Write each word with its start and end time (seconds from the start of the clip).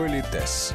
Политес. 0.00 0.72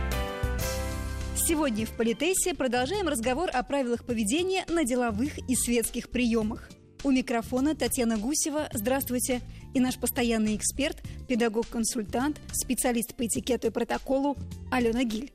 Сегодня 1.35 1.87
в 1.87 1.97
Политесе 1.97 2.53
продолжаем 2.53 3.07
разговор 3.07 3.49
о 3.51 3.63
правилах 3.63 4.05
поведения 4.05 4.63
на 4.67 4.83
деловых 4.83 5.39
и 5.49 5.55
светских 5.55 6.09
приемах. 6.11 6.69
У 7.03 7.09
микрофона 7.09 7.73
Татьяна 7.73 8.19
Гусева. 8.19 8.69
Здравствуйте. 8.71 9.41
И 9.73 9.79
наш 9.79 9.97
постоянный 9.97 10.55
эксперт, 10.55 11.01
педагог-консультант, 11.27 12.39
специалист 12.53 13.15
по 13.15 13.25
этикету 13.25 13.65
и 13.65 13.71
протоколу 13.71 14.37
Алена 14.71 15.03
Гиль 15.03 15.31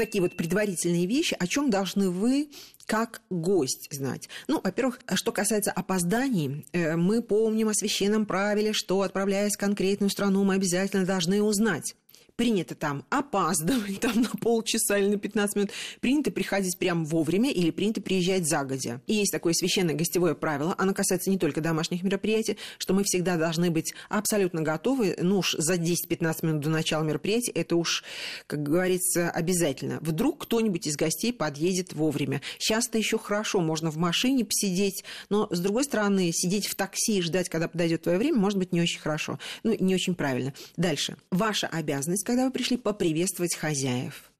такие 0.00 0.22
вот 0.22 0.34
предварительные 0.34 1.04
вещи, 1.04 1.36
о 1.38 1.46
чем 1.46 1.68
должны 1.68 2.08
вы 2.08 2.48
как 2.86 3.20
гость 3.28 3.86
знать. 3.92 4.30
Ну, 4.48 4.58
во-первых, 4.64 4.98
что 5.14 5.30
касается 5.30 5.72
опозданий, 5.72 6.64
э, 6.72 6.96
мы 6.96 7.20
помним 7.20 7.68
о 7.68 7.74
священном 7.74 8.24
правиле, 8.24 8.72
что, 8.72 9.02
отправляясь 9.02 9.56
в 9.56 9.58
конкретную 9.58 10.08
страну, 10.08 10.42
мы 10.42 10.54
обязательно 10.54 11.04
должны 11.04 11.42
узнать, 11.42 11.96
принято 12.40 12.74
там 12.74 13.04
опаздывать 13.10 14.00
там, 14.00 14.22
на 14.22 14.30
полчаса 14.30 14.96
или 14.96 15.08
на 15.08 15.18
15 15.18 15.56
минут, 15.56 15.70
принято 16.00 16.30
приходить 16.30 16.78
прямо 16.78 17.04
вовремя 17.04 17.50
или 17.50 17.70
принято 17.70 18.00
приезжать 18.00 18.48
загодя. 18.48 19.02
И 19.06 19.12
есть 19.12 19.30
такое 19.30 19.52
священное 19.52 19.94
гостевое 19.94 20.34
правило, 20.34 20.74
оно 20.78 20.94
касается 20.94 21.28
не 21.28 21.36
только 21.36 21.60
домашних 21.60 22.02
мероприятий, 22.02 22.56
что 22.78 22.94
мы 22.94 23.04
всегда 23.04 23.36
должны 23.36 23.70
быть 23.70 23.92
абсолютно 24.08 24.62
готовы, 24.62 25.18
ну 25.20 25.40
уж 25.40 25.52
за 25.58 25.74
10-15 25.74 26.46
минут 26.46 26.62
до 26.62 26.70
начала 26.70 27.04
мероприятия, 27.04 27.52
это 27.52 27.76
уж, 27.76 28.04
как 28.46 28.62
говорится, 28.62 29.30
обязательно. 29.30 29.98
Вдруг 30.00 30.44
кто-нибудь 30.44 30.86
из 30.86 30.96
гостей 30.96 31.34
подъедет 31.34 31.92
вовремя. 31.92 32.40
Сейчас-то 32.58 32.96
еще 32.96 33.18
хорошо, 33.18 33.60
можно 33.60 33.90
в 33.90 33.98
машине 33.98 34.46
посидеть, 34.46 35.04
но, 35.28 35.46
с 35.50 35.60
другой 35.60 35.84
стороны, 35.84 36.30
сидеть 36.32 36.68
в 36.68 36.74
такси 36.74 37.18
и 37.18 37.20
ждать, 37.20 37.50
когда 37.50 37.68
подойдет 37.68 38.04
твое 38.04 38.16
время, 38.16 38.38
может 38.38 38.58
быть 38.58 38.72
не 38.72 38.80
очень 38.80 39.00
хорошо, 39.00 39.38
ну, 39.62 39.76
не 39.78 39.94
очень 39.94 40.14
правильно. 40.14 40.54
Дальше. 40.78 41.18
Ваша 41.30 41.66
обязанность 41.66 42.29
когда 42.30 42.44
вы 42.44 42.52
пришли 42.52 42.76
поприветствовать 42.76 43.56
хозяев. 43.56 44.30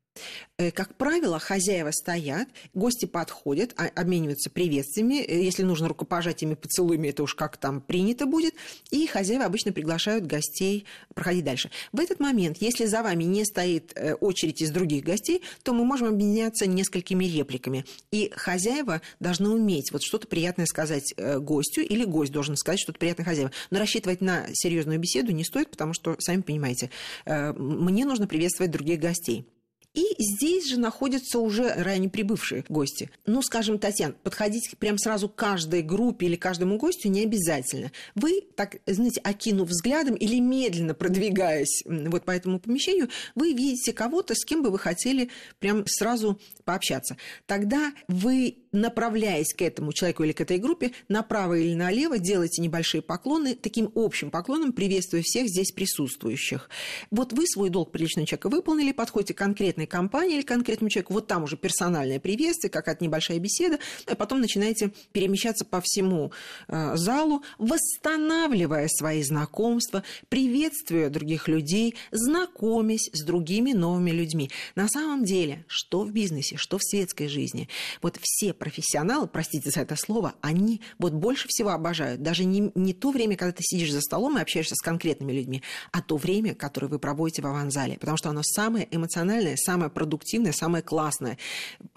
Э, 0.60 0.70
как 0.70 0.94
правило, 0.96 1.38
хозяева 1.38 1.90
стоят, 1.90 2.46
гости 2.74 3.06
подходят, 3.06 3.72
а, 3.78 3.86
обмениваются 3.98 4.50
приветствиями, 4.50 5.22
э, 5.22 5.42
если 5.42 5.62
нужно 5.62 5.88
рукопожатиями, 5.88 6.52
поцелуями, 6.52 7.08
это 7.08 7.22
уж 7.22 7.34
как 7.34 7.56
там 7.56 7.80
принято 7.80 8.26
будет, 8.26 8.54
и 8.90 9.06
хозяева 9.06 9.46
обычно 9.46 9.72
приглашают 9.72 10.26
гостей 10.26 10.84
проходить 11.14 11.44
дальше. 11.44 11.70
В 11.92 12.00
этот 12.00 12.20
момент, 12.20 12.58
если 12.60 12.84
за 12.84 13.02
вами 13.02 13.24
не 13.24 13.46
стоит 13.46 13.92
э, 13.96 14.12
очередь 14.12 14.60
из 14.60 14.70
других 14.70 15.02
гостей, 15.02 15.42
то 15.62 15.72
мы 15.72 15.86
можем 15.86 16.08
обменяться 16.08 16.66
несколькими 16.66 17.24
репликами. 17.24 17.86
И 18.10 18.30
хозяева 18.36 19.00
должны 19.18 19.48
уметь 19.48 19.92
вот 19.92 20.02
что-то 20.02 20.26
приятное 20.26 20.66
сказать 20.66 21.14
гостю, 21.16 21.80
или 21.80 22.04
гость 22.04 22.32
должен 22.32 22.56
сказать 22.56 22.80
что-то 22.80 22.98
приятное 22.98 23.24
хозяевам. 23.24 23.52
Но 23.70 23.78
рассчитывать 23.78 24.20
на 24.20 24.46
серьезную 24.52 24.98
беседу 24.98 25.32
не 25.32 25.44
стоит, 25.44 25.70
потому 25.70 25.94
что, 25.94 26.16
сами 26.18 26.42
понимаете, 26.42 26.90
мне 27.24 28.04
нужно 28.04 28.26
приветствовать 28.26 28.70
других 28.70 29.00
гостей. 29.00 29.46
И 29.92 30.04
здесь 30.18 30.68
же 30.68 30.78
находятся 30.78 31.40
уже 31.40 31.74
ранее 31.74 32.10
прибывшие 32.10 32.64
гости. 32.68 33.10
Ну, 33.26 33.42
скажем, 33.42 33.78
Татьяна, 33.78 34.14
подходить 34.22 34.76
прям 34.78 34.98
сразу 34.98 35.28
к 35.28 35.34
каждой 35.34 35.82
группе 35.82 36.26
или 36.26 36.36
каждому 36.36 36.78
гостю 36.78 37.08
не 37.08 37.24
обязательно. 37.24 37.90
Вы, 38.14 38.42
так, 38.54 38.76
знаете, 38.86 39.20
окинув 39.20 39.68
взглядом 39.68 40.14
или 40.14 40.38
медленно 40.38 40.94
продвигаясь 40.94 41.82
вот 41.86 42.24
по 42.24 42.30
этому 42.30 42.60
помещению, 42.60 43.08
вы 43.34 43.52
видите 43.52 43.92
кого-то, 43.92 44.34
с 44.36 44.44
кем 44.44 44.62
бы 44.62 44.70
вы 44.70 44.78
хотели 44.78 45.30
прям 45.58 45.84
сразу 45.86 46.40
пообщаться. 46.64 47.16
Тогда 47.46 47.92
вы, 48.06 48.58
направляясь 48.72 49.54
к 49.54 49.62
этому 49.62 49.92
человеку 49.92 50.24
или 50.24 50.32
к 50.32 50.40
этой 50.40 50.58
группе, 50.58 50.92
направо 51.08 51.54
или 51.54 51.74
налево 51.74 52.18
делаете 52.18 52.62
небольшие 52.62 53.02
поклоны, 53.02 53.54
таким 53.54 53.90
общим 53.94 54.30
поклоном 54.30 54.72
приветствуя 54.72 55.22
всех 55.22 55.48
здесь 55.48 55.72
присутствующих. 55.72 56.68
Вот 57.10 57.32
вы 57.32 57.46
свой 57.46 57.70
долг 57.70 57.92
приличного 57.92 58.26
человека 58.26 58.48
выполнили, 58.48 58.92
подходите 58.92 59.34
конкретно 59.34 59.60
конкретной 59.60 59.86
компании 59.86 60.36
или 60.36 60.42
конкретному 60.42 60.90
человеку, 60.90 61.14
вот 61.14 61.26
там 61.26 61.44
уже 61.44 61.56
персональное 61.56 62.18
приветствие, 62.18 62.70
какая-то 62.70 63.04
небольшая 63.04 63.38
беседа, 63.38 63.78
а 64.06 64.14
потом 64.14 64.40
начинаете 64.40 64.92
перемещаться 65.12 65.64
по 65.64 65.80
всему 65.80 66.32
э, 66.68 66.96
залу, 66.96 67.42
восстанавливая 67.58 68.88
свои 68.88 69.22
знакомства, 69.22 70.02
приветствуя 70.28 71.10
других 71.10 71.48
людей, 71.48 71.94
знакомясь 72.10 73.10
с 73.12 73.22
другими 73.24 73.72
новыми 73.72 74.10
людьми. 74.10 74.50
На 74.74 74.88
самом 74.88 75.24
деле, 75.24 75.64
что 75.66 76.04
в 76.04 76.12
бизнесе, 76.12 76.56
что 76.56 76.78
в 76.78 76.82
светской 76.82 77.28
жизни, 77.28 77.68
вот 78.02 78.18
все 78.20 78.52
профессионалы, 78.60 79.26
простите 79.26 79.70
за 79.70 79.80
это 79.80 79.96
слово, 79.96 80.34
они 80.42 80.82
вот 80.98 81.14
больше 81.14 81.48
всего 81.48 81.70
обожают 81.70 82.22
даже 82.22 82.44
не, 82.44 82.70
не 82.74 82.94
то 82.94 83.10
время, 83.10 83.36
когда 83.36 83.52
ты 83.52 83.62
сидишь 83.62 83.90
за 83.90 84.00
столом 84.02 84.38
и 84.38 84.40
общаешься 84.40 84.76
с 84.76 84.82
конкретными 84.82 85.32
людьми, 85.32 85.62
а 85.90 86.02
то 86.02 86.16
время, 86.16 86.54
которое 86.54 86.86
вы 86.86 86.98
проводите 86.98 87.42
в 87.42 87.46
аванзале, 87.46 87.96
потому 87.98 88.16
что 88.16 88.28
оно 88.28 88.42
самое 88.44 88.86
эмоциональное, 88.90 89.56
самое 89.56 89.90
продуктивное, 89.90 90.52
самое 90.52 90.84
классное. 90.84 91.38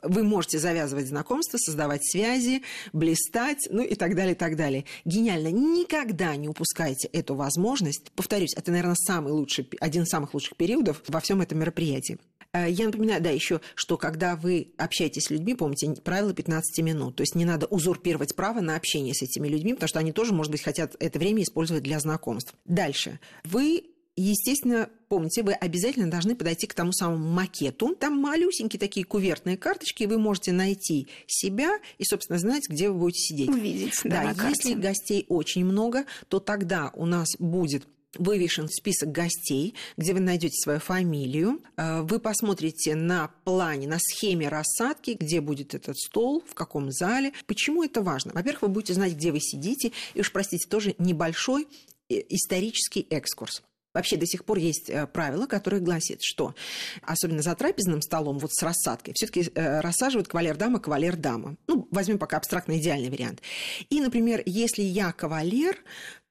Вы 0.02 0.24
можете 0.24 0.58
завязывать 0.58 1.08
знакомства, 1.08 1.58
создавать 1.58 2.04
связи, 2.10 2.64
блистать, 2.94 3.68
ну 3.70 3.84
и 3.84 3.96
так 3.96 4.16
далее, 4.16 4.34
и 4.34 4.38
так 4.38 4.56
далее. 4.56 4.86
Гениально. 5.06 5.50
Никогда 5.50 6.36
не 6.38 6.48
упускайте 6.48 7.10
эту 7.10 7.36
возможность. 7.36 8.12
Повторюсь, 8.16 8.54
это, 8.56 8.72
наверное, 8.72 8.96
самый 8.96 9.34
лучший, 9.34 9.70
один 9.82 10.04
из 10.04 10.10
самых 10.10 10.34
лучших 10.34 10.56
периодов 10.56 11.04
во 11.08 11.20
всем 11.20 11.42
этом 11.42 11.60
мероприятии. 11.60 12.18
Э, 12.54 12.70
я 12.70 12.86
напоминаю, 12.86 13.22
да, 13.22 13.32
еще, 13.32 13.62
что 13.76 13.98
когда 13.98 14.36
вы 14.36 14.74
общаетесь 14.78 15.26
с 15.26 15.30
людьми, 15.30 15.56
помните, 15.56 15.94
правило 16.04 16.34
15 16.34 16.53
минут. 16.82 17.16
То 17.16 17.24
есть 17.24 17.36
не 17.36 17.46
надо 17.46 17.66
узурпировать 17.68 18.36
право 18.36 18.62
на 18.62 18.76
общение 18.76 19.14
с 19.14 19.22
этими 19.22 19.48
людьми, 19.48 19.74
потому 19.74 19.88
что 19.88 20.00
они 20.00 20.12
тоже, 20.12 20.34
может 20.34 20.52
быть, 20.52 20.62
хотят 20.62 20.96
это 21.00 21.20
время 21.20 21.44
использовать 21.44 21.84
для 21.84 22.00
знакомств. 22.00 22.54
Дальше. 22.66 23.20
Вы 23.44 23.94
естественно, 24.16 24.90
помните, 25.10 25.44
вы 25.44 25.54
обязательно 25.54 26.10
должны 26.10 26.36
подойти 26.36 26.68
к 26.68 26.74
тому 26.74 26.92
самому 26.92 27.32
макету. 27.32 27.96
Там 27.96 28.20
малюсенькие 28.20 28.80
такие 28.80 29.06
кувертные 29.06 29.58
карточки, 29.58 30.04
и 30.04 30.08
вы 30.08 30.18
можете 30.18 30.52
найти 30.52 31.08
себя 31.28 31.78
и, 31.98 32.04
собственно, 32.04 32.40
знать, 32.40 32.64
где 32.70 32.90
вы 32.90 33.00
будете 33.00 33.20
сидеть. 33.20 33.50
Увидеть, 33.50 33.94
да, 34.04 34.34
да 34.34 34.50
если 34.50 34.74
гостей 34.74 35.26
очень 35.30 35.66
много, 35.66 36.06
то 36.28 36.40
тогда 36.40 36.92
у 36.96 37.06
нас 37.06 37.30
будет 37.40 37.88
вывешен 38.18 38.68
список 38.70 39.12
гостей, 39.12 39.76
где 39.98 40.14
вы 40.14 40.20
найдете 40.20 40.56
свою 40.58 40.80
фамилию. 40.80 41.62
Э, 41.78 42.02
вы 42.02 42.20
посмотрите 42.20 42.96
на 42.96 43.32
плане, 43.44 43.88
на 43.88 44.00
схеме 44.00 44.50
рассадки, 44.50 45.18
где 45.20 45.42
будет 45.42 45.74
этот 45.74 45.98
стол, 45.98 46.44
в 46.48 46.54
каком 46.54 46.92
зале. 46.92 47.34
Почему 47.46 47.84
это 47.84 48.02
важно? 48.02 48.32
Во-первых, 48.34 48.64
вы 48.64 48.68
будете 48.70 48.94
знать, 48.94 49.14
где 49.14 49.32
вы 49.32 49.40
сидите. 49.40 49.92
И 50.14 50.22
уж, 50.22 50.32
простите, 50.32 50.68
тоже 50.68 50.96
небольшой 50.98 51.68
э, 52.10 52.16
исторический 52.30 53.08
экскурс. 53.10 53.64
Вообще 53.94 54.18
до 54.18 54.26
сих 54.26 54.44
пор 54.44 54.58
есть 54.58 54.90
э, 54.90 55.06
правило, 55.06 55.46
которое 55.46 55.80
гласит, 55.80 56.20
что 56.24 56.56
особенно 57.04 57.42
за 57.44 57.54
трапезным 57.56 58.02
столом, 58.02 58.40
вот 58.40 58.52
с 58.52 58.64
рассадкой, 58.64 59.14
все-таки 59.16 59.52
рассаживают 59.56 60.28
кавалер-дама, 60.28 60.80
кавалер-дама. 60.80 61.58
Ну, 61.68 61.88
возьмем 61.92 62.18
пока 62.18 62.38
абстрактно 62.38 62.78
идеальный 62.80 63.10
вариант. 63.10 63.42
И, 63.90 64.02
например, 64.02 64.42
если 64.46 64.82
я 64.82 65.12
кавалер, 65.12 65.78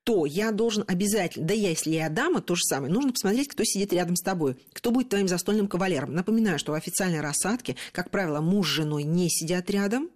то 0.05 0.27
я 0.27 0.51
должен 0.51 0.85
обязательно, 0.87 1.47
да 1.47 1.55
если 1.55 1.91
я 1.91 2.09
дама, 2.09 2.41
то 2.41 2.55
же 2.55 2.63
самое, 2.65 2.93
нужно 2.93 3.13
посмотреть, 3.13 3.49
кто 3.49 3.63
сидит 3.65 3.93
рядом 3.93 4.17
с 4.17 4.23
тобой, 4.23 4.57
кто 4.73 4.91
будет 4.91 5.09
твоим 5.09 5.29
застольным 5.29 5.69
кавалером. 5.69 6.13
Напоминаю, 6.13 6.59
что 6.59 6.73
в 6.73 6.75
официальной 6.75 7.21
рассадке, 7.21 7.77
как 7.93 8.11
правило, 8.11 8.41
муж 8.41 8.69
с 8.69 8.73
женой 8.73 9.05
не 9.05 9.29
сидят 9.29 9.71
рядом, 9.71 10.11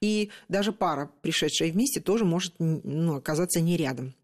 и 0.00 0.30
даже 0.48 0.72
пара, 0.72 1.10
пришедшая 1.22 1.72
вместе, 1.72 2.00
тоже 2.00 2.24
может 2.24 2.54
ну, 2.58 3.16
оказаться 3.16 3.60
не 3.60 3.76
рядом. 3.76 4.14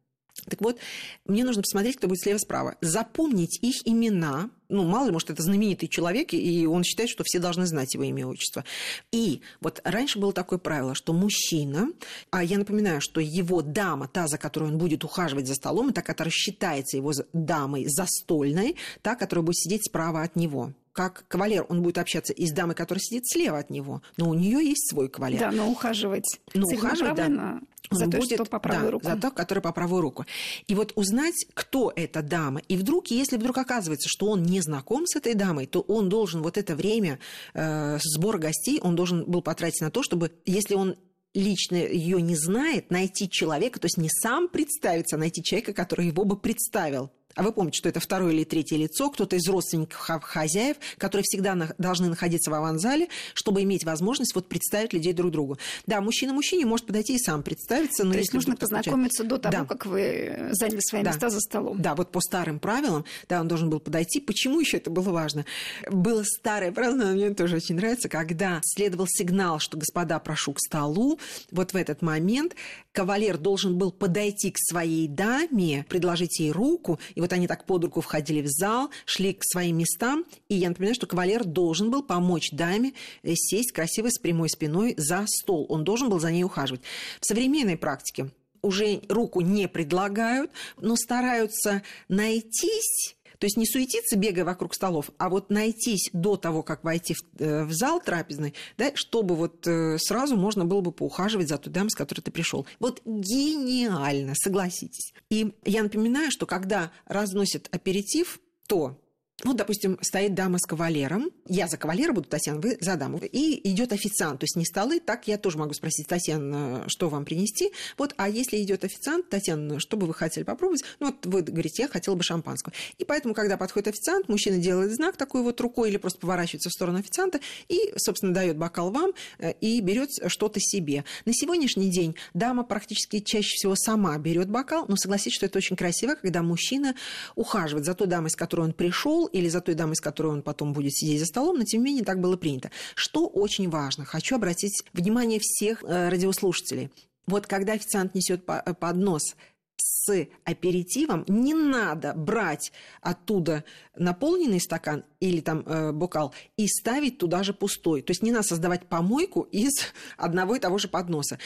Так 0.48 0.60
вот, 0.60 0.78
мне 1.26 1.44
нужно 1.44 1.62
посмотреть, 1.62 1.96
кто 1.96 2.08
будет 2.08 2.20
слева-справа. 2.20 2.76
Запомнить 2.80 3.58
их 3.62 3.76
имена. 3.84 4.50
Ну, 4.68 4.84
мало 4.84 5.06
ли, 5.06 5.12
может, 5.12 5.30
это 5.30 5.42
знаменитый 5.42 5.88
человек, 5.88 6.34
и 6.34 6.66
он 6.66 6.82
считает, 6.82 7.08
что 7.08 7.22
все 7.24 7.38
должны 7.38 7.66
знать 7.66 7.94
его 7.94 8.04
имя 8.04 8.22
и 8.22 8.24
отчество. 8.24 8.64
И 9.12 9.40
вот 9.60 9.80
раньше 9.84 10.18
было 10.18 10.32
такое 10.32 10.58
правило, 10.58 10.94
что 10.94 11.12
мужчина, 11.12 11.90
а 12.30 12.42
я 12.42 12.58
напоминаю, 12.58 13.00
что 13.00 13.20
его 13.20 13.62
дама, 13.62 14.08
та, 14.08 14.26
за 14.26 14.38
которую 14.38 14.72
он 14.72 14.78
будет 14.78 15.04
ухаживать 15.04 15.46
за 15.46 15.54
столом, 15.54 15.92
та, 15.92 16.02
которая 16.02 16.32
считается 16.32 16.96
его 16.96 17.12
дамой 17.32 17.86
застольной, 17.86 18.76
та, 19.02 19.14
которая 19.14 19.44
будет 19.44 19.58
сидеть 19.58 19.86
справа 19.86 20.22
от 20.22 20.36
него 20.36 20.72
как 20.96 21.28
кавалер, 21.28 21.66
он 21.68 21.82
будет 21.82 21.98
общаться 21.98 22.32
и 22.32 22.46
с 22.46 22.52
дамой, 22.52 22.74
которая 22.74 23.02
сидит 23.02 23.28
слева 23.28 23.58
от 23.58 23.68
него, 23.68 24.00
но 24.16 24.30
у 24.30 24.34
нее 24.34 24.66
есть 24.66 24.88
свой 24.88 25.10
кавалер. 25.10 25.38
Да, 25.38 25.52
но 25.52 25.68
ухаживать. 25.68 26.40
Но 26.54 26.66
ухаживать, 26.66 27.14
да. 27.14 27.60
Он 27.90 27.98
за 27.98 28.04
то, 28.06 28.16
будет, 28.16 28.32
что 28.32 28.44
по 28.46 28.58
правую 28.58 28.86
да, 28.86 28.90
руку. 28.90 29.04
За 29.04 29.16
то, 29.16 29.30
который 29.30 29.62
по 29.62 29.72
правую 29.72 30.00
руку. 30.00 30.24
И 30.66 30.74
вот 30.74 30.92
узнать, 30.96 31.46
кто 31.54 31.92
эта 31.94 32.22
дама. 32.22 32.60
И 32.66 32.76
вдруг, 32.76 33.08
если 33.08 33.36
вдруг 33.36 33.58
оказывается, 33.58 34.08
что 34.08 34.26
он 34.26 34.42
не 34.42 34.60
знаком 34.60 35.06
с 35.06 35.14
этой 35.14 35.34
дамой, 35.34 35.66
то 35.66 35.82
он 35.82 36.08
должен 36.08 36.42
вот 36.42 36.56
это 36.56 36.74
время 36.74 37.20
э, 37.54 37.98
сбора 38.02 38.38
гостей, 38.38 38.80
он 38.82 38.96
должен 38.96 39.24
был 39.30 39.42
потратить 39.42 39.82
на 39.82 39.90
то, 39.90 40.02
чтобы, 40.02 40.32
если 40.46 40.74
он 40.74 40.96
лично 41.34 41.76
ее 41.76 42.20
не 42.22 42.34
знает, 42.34 42.90
найти 42.90 43.28
человека, 43.28 43.78
то 43.78 43.84
есть 43.86 43.98
не 43.98 44.08
сам 44.08 44.48
представиться, 44.48 45.16
а 45.16 45.18
найти 45.18 45.42
человека, 45.42 45.74
который 45.74 46.06
его 46.06 46.24
бы 46.24 46.36
представил 46.38 47.12
а 47.36 47.42
вы 47.42 47.52
помните, 47.52 47.76
что 47.78 47.88
это 47.88 48.00
второе 48.00 48.32
или 48.32 48.44
третье 48.44 48.76
лицо, 48.76 49.10
кто-то 49.10 49.36
из 49.36 49.46
родственников 49.46 49.98
хозяев, 50.22 50.76
которые 50.96 51.22
всегда 51.24 51.54
на, 51.54 51.74
должны 51.76 52.08
находиться 52.08 52.50
в 52.50 52.54
аванзале, 52.54 53.08
чтобы 53.34 53.62
иметь 53.62 53.84
возможность 53.84 54.34
вот 54.34 54.48
представить 54.48 54.94
людей 54.94 55.12
друг 55.12 55.30
другу. 55.30 55.58
Да, 55.86 56.00
мужчина 56.00 56.32
мужчине 56.32 56.64
может 56.64 56.86
подойти 56.86 57.16
и 57.16 57.18
сам 57.18 57.42
представиться. 57.42 58.04
Но 58.04 58.12
То 58.12 58.18
есть 58.18 58.32
нужно 58.32 58.56
познакомиться 58.56 59.22
до 59.22 59.36
того, 59.36 59.52
да. 59.52 59.64
как 59.66 59.84
вы 59.84 60.48
заняли 60.52 60.80
свои 60.80 61.02
да. 61.02 61.10
места 61.10 61.28
за 61.28 61.40
столом. 61.40 61.80
Да, 61.80 61.94
вот 61.94 62.10
по 62.10 62.20
старым 62.20 62.58
правилам, 62.58 63.04
да, 63.28 63.42
он 63.42 63.48
должен 63.48 63.68
был 63.68 63.80
подойти. 63.80 64.18
Почему 64.18 64.58
еще 64.58 64.78
это 64.78 64.90
было 64.90 65.10
важно? 65.10 65.44
Было 65.90 66.22
старое 66.24 66.72
правило, 66.72 67.12
мне 67.12 67.34
тоже 67.34 67.56
очень 67.56 67.76
нравится, 67.76 68.08
когда 68.08 68.60
следовал 68.64 69.06
сигнал, 69.06 69.58
что 69.58 69.76
господа, 69.76 70.18
прошу 70.20 70.54
к 70.54 70.60
столу, 70.60 71.20
вот 71.50 71.74
в 71.74 71.76
этот 71.76 72.00
момент 72.00 72.54
кавалер 72.92 73.36
должен 73.36 73.76
был 73.76 73.92
подойти 73.92 74.50
к 74.50 74.58
своей 74.58 75.06
даме, 75.06 75.84
предложить 75.88 76.40
ей 76.40 76.50
руку, 76.50 76.98
и 77.14 77.20
вот 77.26 77.32
они 77.32 77.48
так 77.48 77.64
под 77.64 77.84
руку 77.84 78.00
входили 78.00 78.40
в 78.40 78.48
зал, 78.48 78.90
шли 79.04 79.32
к 79.34 79.42
своим 79.42 79.78
местам, 79.78 80.24
и 80.48 80.54
я 80.54 80.68
напоминаю, 80.68 80.94
что 80.94 81.06
кавалер 81.06 81.44
должен 81.44 81.90
был 81.90 82.02
помочь 82.02 82.50
даме 82.52 82.92
э, 83.22 83.34
сесть 83.34 83.72
красиво 83.72 84.10
с 84.10 84.18
прямой 84.18 84.48
спиной 84.48 84.94
за 84.96 85.24
стол. 85.26 85.66
Он 85.68 85.82
должен 85.82 86.08
был 86.08 86.20
за 86.20 86.30
ней 86.30 86.44
ухаживать. 86.44 86.82
В 87.20 87.26
современной 87.26 87.76
практике 87.76 88.30
уже 88.62 89.00
руку 89.08 89.40
не 89.40 89.66
предлагают, 89.66 90.52
но 90.80 90.94
стараются 90.96 91.82
найтись 92.08 93.16
то 93.46 93.48
есть 93.48 93.58
не 93.58 93.66
суетиться, 93.66 94.16
бегая 94.16 94.44
вокруг 94.44 94.74
столов, 94.74 95.12
а 95.18 95.28
вот 95.28 95.50
найтись 95.50 96.10
до 96.12 96.36
того, 96.36 96.64
как 96.64 96.82
войти 96.82 97.14
в, 97.14 97.40
э, 97.40 97.62
в 97.62 97.72
зал 97.72 98.00
трапезный, 98.00 98.54
да, 98.76 98.90
чтобы 98.96 99.36
вот 99.36 99.64
э, 99.68 99.98
сразу 99.98 100.36
можно 100.36 100.64
было 100.64 100.80
бы 100.80 100.90
поухаживать 100.90 101.46
за 101.46 101.56
той 101.56 101.72
дамой, 101.72 101.90
с 101.90 101.94
которой 101.94 102.22
ты 102.22 102.32
пришел. 102.32 102.66
Вот 102.80 103.02
гениально, 103.04 104.34
согласитесь. 104.34 105.14
И 105.30 105.54
я 105.64 105.84
напоминаю, 105.84 106.32
что 106.32 106.44
когда 106.44 106.90
разносят 107.04 107.68
аперитив, 107.70 108.40
то 108.66 108.98
ну, 109.44 109.52
допустим, 109.52 109.98
стоит 110.00 110.34
дама 110.34 110.58
с 110.58 110.62
кавалером. 110.62 111.30
Я 111.46 111.68
за 111.68 111.76
кавалера 111.76 112.12
буду, 112.12 112.26
Татьяна, 112.26 112.58
вы 112.58 112.78
за 112.80 112.96
даму. 112.96 113.18
И 113.18 113.68
идет 113.68 113.92
официант. 113.92 114.40
То 114.40 114.44
есть 114.44 114.56
не 114.56 114.64
столы, 114.64 114.98
так 114.98 115.28
я 115.28 115.36
тоже 115.36 115.58
могу 115.58 115.74
спросить, 115.74 116.06
Татьяна, 116.08 116.84
что 116.86 117.10
вам 117.10 117.26
принести? 117.26 117.70
Вот, 117.98 118.14
а 118.16 118.30
если 118.30 118.56
идет 118.62 118.84
официант, 118.84 119.28
Татьяна, 119.28 119.78
что 119.78 119.98
бы 119.98 120.06
вы 120.06 120.14
хотели 120.14 120.42
попробовать? 120.42 120.84
Ну, 121.00 121.08
вот 121.08 121.26
вы 121.26 121.42
говорите, 121.42 121.82
я 121.82 121.88
хотела 121.88 122.14
бы 122.14 122.22
шампанского. 122.22 122.72
И 122.96 123.04
поэтому, 123.04 123.34
когда 123.34 123.58
подходит 123.58 123.88
официант, 123.88 124.26
мужчина 124.30 124.56
делает 124.56 124.92
знак 124.92 125.18
такой 125.18 125.42
вот 125.42 125.60
рукой 125.60 125.90
или 125.90 125.98
просто 125.98 126.18
поворачивается 126.18 126.70
в 126.70 126.72
сторону 126.72 126.98
официанта 126.98 127.40
и, 127.68 127.92
собственно, 127.96 128.32
дает 128.32 128.56
бокал 128.56 128.90
вам 128.90 129.12
э, 129.38 129.52
и 129.60 129.82
берет 129.82 130.12
что-то 130.28 130.60
себе. 130.60 131.04
На 131.26 131.34
сегодняшний 131.34 131.90
день 131.90 132.16
дама 132.32 132.64
практически 132.64 133.20
чаще 133.20 133.54
всего 133.54 133.76
сама 133.76 134.16
берет 134.16 134.48
бокал, 134.48 134.86
но 134.88 134.96
согласитесь, 134.96 135.36
что 135.36 135.44
это 135.44 135.58
очень 135.58 135.76
красиво, 135.76 136.14
когда 136.14 136.42
мужчина 136.42 136.94
ухаживает 137.34 137.84
за 137.84 137.92
той 137.92 138.06
дамой, 138.06 138.30
с 138.30 138.36
которой 138.36 138.62
он 138.62 138.72
пришел, 138.72 139.25
или 139.26 139.48
за 139.48 139.60
той 139.60 139.74
дамой, 139.74 139.96
с 139.96 140.00
которой 140.00 140.28
он 140.28 140.42
потом 140.42 140.72
будет 140.72 140.94
сидеть 140.94 141.20
за 141.20 141.26
столом, 141.26 141.58
но 141.58 141.64
тем 141.64 141.80
не 141.80 141.86
менее 141.86 142.04
так 142.04 142.20
было 142.20 142.36
принято. 142.36 142.70
Что 142.94 143.26
очень 143.26 143.68
важно, 143.68 144.04
хочу 144.04 144.36
обратить 144.36 144.84
внимание 144.92 145.40
всех 145.40 145.82
э, 145.82 146.08
радиослушателей. 146.08 146.90
Вот 147.26 147.46
когда 147.46 147.72
официант 147.72 148.14
несет 148.14 148.44
э, 148.48 148.74
поднос 148.74 149.34
с 149.76 150.26
аперитивом, 150.44 151.24
не 151.28 151.54
надо 151.54 152.14
брать 152.14 152.72
оттуда 153.00 153.64
наполненный 153.94 154.60
стакан 154.60 155.04
или 155.20 155.40
там 155.40 155.62
э, 155.66 155.92
бокал 155.92 156.34
и 156.56 156.66
ставить 156.66 157.18
туда 157.18 157.42
же 157.42 157.52
пустой. 157.52 158.02
То 158.02 158.12
есть 158.12 158.22
не 158.22 158.32
надо 158.32 158.46
создавать 158.46 158.88
помойку 158.88 159.42
из 159.42 159.72
одного 160.16 160.56
и 160.56 160.60
того 160.60 160.78
же 160.78 160.88
подноса. 160.88 161.38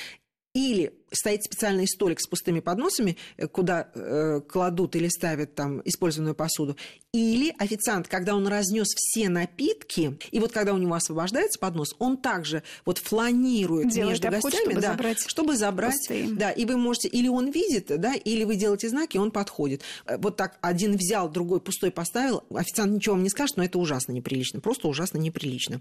Или 0.55 1.00
стоит 1.11 1.45
специальный 1.45 1.87
столик 1.87 2.21
с 2.21 2.27
пустыми 2.27 2.61
подносами, 2.61 3.17
э, 3.37 3.47
куда 3.47 3.89
э, 3.95 4.41
кладут 4.49 4.97
или 4.97 5.09
ставят 5.09 5.55
там 5.55 5.83
использованную 5.85 6.35
посуду. 6.35 6.77
Или 7.13 7.55
официант, 7.59 8.07
когда 8.07 8.37
он 8.37 8.47
разнес 8.47 8.87
все 8.95 9.29
напитки, 9.29 10.17
и 10.31 10.39
вот 10.39 10.53
когда 10.53 10.73
у 10.73 10.79
него 10.79 10.95
освобождается 10.95 11.59
поднос, 11.59 11.95
он 11.99 12.17
также 12.17 12.63
вот 12.85 12.99
фланирует 12.99 13.89
Делает 13.89 14.23
между 14.23 14.29
обход, 14.29 14.53
гостями, 14.53 14.71
чтобы 14.71 14.81
да, 14.81 14.91
забрать, 14.93 15.25
чтобы 15.27 15.57
забрать, 15.57 15.97
пустые. 15.97 16.29
да, 16.31 16.51
и 16.51 16.65
вы 16.65 16.77
можете, 16.77 17.09
или 17.09 17.29
он 17.29 17.51
видит, 17.51 17.87
да, 17.89 18.15
или 18.15 18.45
вы 18.45 18.57
делаете 18.57 18.89
знаки, 18.89 19.17
и 19.17 19.19
он 19.19 19.33
подходит. 19.33 19.83
Э, 20.07 20.19
вот 20.19 20.37
так 20.37 20.59
один 20.61 20.97
взял, 20.97 21.29
другой 21.29 21.61
пустой 21.61 21.91
поставил, 21.91 22.45
официант 22.55 22.93
ничего 22.93 23.17
вам 23.17 23.25
не 23.25 23.31
скажет, 23.31 23.57
но 23.57 23.65
это 23.65 23.79
ужасно 23.79 24.13
неприлично, 24.13 24.61
просто 24.61 24.87
ужасно 24.87 25.19
неприлично. 25.19 25.81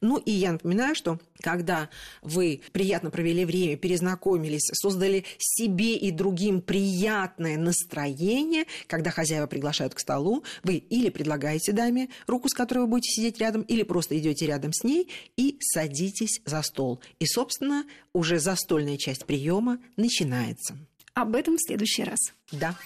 Ну 0.00 0.16
и 0.16 0.30
я 0.30 0.52
напоминаю, 0.52 0.94
что 0.94 1.18
когда 1.42 1.90
вы 2.22 2.62
приятно 2.72 3.10
провели 3.10 3.44
время, 3.44 3.76
перезнакомились, 3.76 4.69
создали 4.72 5.24
себе 5.38 5.96
и 5.96 6.10
другим 6.10 6.60
приятное 6.60 7.56
настроение, 7.56 8.64
когда 8.86 9.10
хозяева 9.10 9.46
приглашают 9.46 9.94
к 9.94 10.00
столу, 10.00 10.44
вы 10.62 10.74
или 10.74 11.10
предлагаете 11.10 11.72
даме 11.72 12.08
руку, 12.26 12.48
с 12.48 12.54
которой 12.54 12.80
вы 12.80 12.86
будете 12.86 13.10
сидеть 13.10 13.38
рядом, 13.38 13.62
или 13.62 13.82
просто 13.82 14.18
идете 14.18 14.46
рядом 14.46 14.72
с 14.72 14.84
ней 14.84 15.08
и 15.36 15.58
садитесь 15.60 16.40
за 16.44 16.62
стол. 16.62 17.00
И, 17.18 17.26
собственно, 17.26 17.84
уже 18.12 18.38
застольная 18.38 18.96
часть 18.96 19.26
приема 19.26 19.78
начинается. 19.96 20.76
Об 21.14 21.34
этом 21.34 21.56
в 21.56 21.60
следующий 21.60 22.04
раз. 22.04 22.18
Да. 22.52 22.76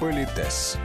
Политес. 0.00 0.76